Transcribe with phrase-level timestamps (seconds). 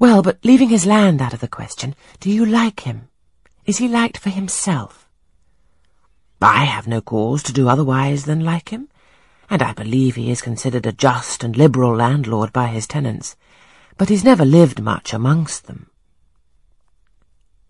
[0.00, 3.10] Well, but leaving his land out of the question, do you like him?
[3.66, 5.06] Is he liked for himself?
[6.40, 8.88] I have no cause to do otherwise than like him,
[9.50, 13.36] and I believe he is considered a just and liberal landlord by his tenants,
[13.98, 15.90] but he's never lived much amongst them.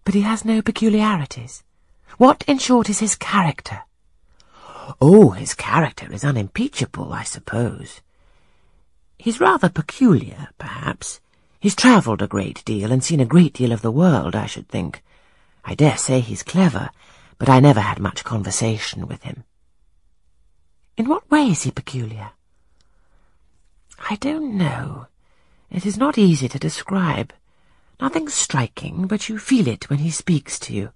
[0.05, 1.65] But he has no peculiarities.
[2.17, 3.81] What, in short, is his character?
[5.01, 8.03] Oh, his character is unimpeachable, I suppose.
[9.19, 11.19] He's rather peculiar, perhaps.
[11.61, 14.67] He's travelled a great deal and seen a great deal of the world, I should
[14.67, 15.03] think.
[15.63, 16.89] I dare say he's clever,
[17.37, 19.45] but I never had much conversation with him.
[20.97, 22.31] In what way is he peculiar?
[24.09, 25.07] I don't know.
[25.71, 27.35] It is not easy to describe.
[28.01, 30.93] Nothing striking, but you feel it when he speaks to you.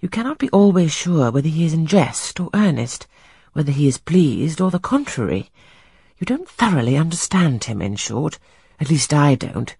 [0.00, 3.06] You cannot be always sure whether he is in jest or earnest,
[3.54, 5.50] whether he is pleased or the contrary.
[6.18, 8.38] You don't thoroughly understand him, in short.
[8.78, 9.74] At least I don't.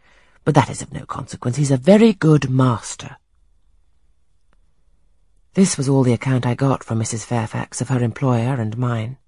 [0.44, 1.56] But that is of no consequence.
[1.56, 3.16] He's a very good master.
[5.54, 7.24] This was all the account I got from Mrs.
[7.24, 9.18] Fairfax of her employer and mine.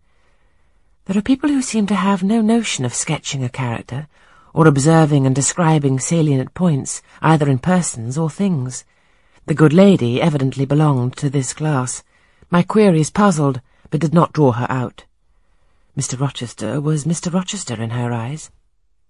[1.05, 4.09] There are people who seem to have no notion of sketching a character,
[4.55, 8.85] or observing and describing salient points, either in persons or things.
[9.47, 12.03] The good lady evidently belonged to this class.
[12.51, 13.61] My queries puzzled,
[13.91, 15.05] but did not draw her out.
[15.95, 16.19] Mr.
[16.19, 17.31] Rochester was Mr.
[17.31, 18.51] Rochester in her eyes.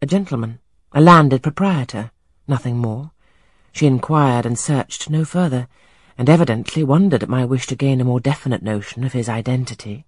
[0.02, 0.58] A gentleman,
[0.96, 2.12] a landed proprietor,
[2.46, 3.10] nothing more.
[3.72, 5.66] She inquired and searched no further,
[6.16, 10.06] and evidently wondered at my wish to gain a more definite notion of his identity.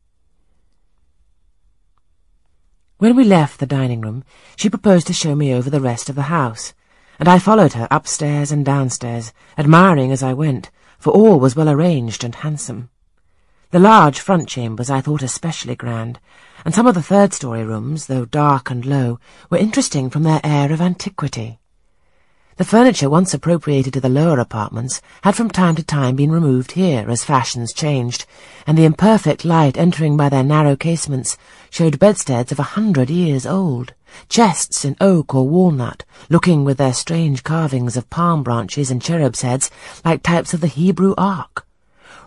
[2.98, 4.22] When we left the dining-room,
[4.54, 6.72] she proposed to show me over the rest of the house,
[7.18, 10.70] and I followed her upstairs and downstairs, admiring as I went,
[11.00, 12.90] for all was well arranged and handsome.
[13.72, 16.20] The large front chambers I thought especially grand,
[16.64, 19.18] and some of the third-story rooms, though dark and low,
[19.50, 21.58] were interesting from their air of antiquity.
[22.58, 26.72] The furniture once appropriated to the lower apartments had from time to time been removed
[26.72, 28.24] here as fashions changed,
[28.68, 31.36] and the imperfect light entering by their narrow casements
[31.68, 33.94] showed bedsteads of a hundred years old,
[34.28, 39.42] chests in oak or walnut, looking with their strange carvings of palm branches and cherubs'
[39.42, 39.72] heads
[40.04, 41.65] like types of the Hebrew Ark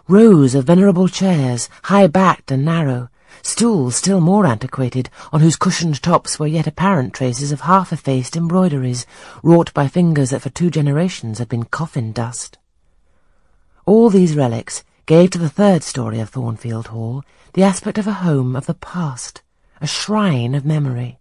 [0.09, 3.07] rows of venerable chairs, high-backed and narrow,
[3.43, 9.05] stools still more antiquated, on whose cushioned tops were yet apparent traces of half-effaced embroideries,
[9.43, 12.57] wrought by fingers that for two generations had been coffin dust.
[13.85, 18.13] All these relics gave to the third story of Thornfield Hall the aspect of a
[18.13, 19.43] home of the past,
[19.79, 21.18] a shrine of memory.